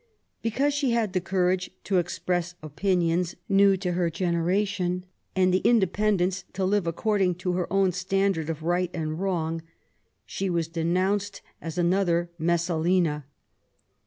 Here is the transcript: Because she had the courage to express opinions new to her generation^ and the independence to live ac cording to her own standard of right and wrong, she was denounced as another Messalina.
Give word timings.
Because 0.41 0.73
she 0.73 0.93
had 0.93 1.13
the 1.13 1.21
courage 1.21 1.69
to 1.83 1.99
express 1.99 2.55
opinions 2.63 3.35
new 3.47 3.77
to 3.77 3.91
her 3.91 4.09
generation^ 4.09 5.03
and 5.35 5.53
the 5.53 5.59
independence 5.59 6.43
to 6.53 6.65
live 6.65 6.87
ac 6.87 6.93
cording 6.93 7.35
to 7.35 7.51
her 7.51 7.71
own 7.71 7.91
standard 7.91 8.49
of 8.49 8.63
right 8.63 8.89
and 8.95 9.19
wrong, 9.19 9.61
she 10.25 10.49
was 10.49 10.67
denounced 10.67 11.43
as 11.61 11.77
another 11.77 12.31
Messalina. 12.39 13.25